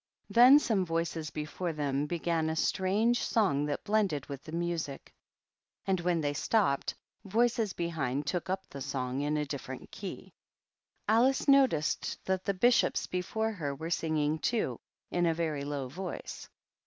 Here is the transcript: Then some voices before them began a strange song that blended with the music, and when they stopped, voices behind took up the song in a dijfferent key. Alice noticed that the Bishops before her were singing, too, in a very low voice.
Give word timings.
Then 0.31 0.57
some 0.57 0.83
voices 0.83 1.29
before 1.29 1.73
them 1.73 2.07
began 2.07 2.49
a 2.49 2.55
strange 2.55 3.21
song 3.23 3.65
that 3.67 3.83
blended 3.83 4.25
with 4.25 4.43
the 4.43 4.51
music, 4.51 5.13
and 5.85 6.01
when 6.01 6.21
they 6.21 6.33
stopped, 6.33 6.95
voices 7.23 7.73
behind 7.73 8.25
took 8.25 8.49
up 8.49 8.67
the 8.67 8.81
song 8.81 9.21
in 9.21 9.37
a 9.37 9.45
dijfferent 9.45 9.91
key. 9.91 10.33
Alice 11.07 11.47
noticed 11.47 12.17
that 12.25 12.45
the 12.45 12.53
Bishops 12.55 13.05
before 13.05 13.51
her 13.51 13.75
were 13.75 13.91
singing, 13.91 14.39
too, 14.39 14.79
in 15.11 15.27
a 15.27 15.35
very 15.35 15.63
low 15.63 15.87
voice. 15.87 16.49